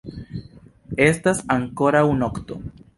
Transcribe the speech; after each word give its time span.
Estas 1.11 1.45
ankoraŭ 1.59 2.05
nokto. 2.27 2.63